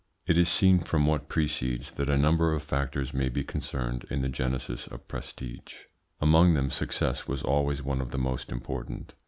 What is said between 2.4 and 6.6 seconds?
of factors may be concerned in the genesis of prestige; among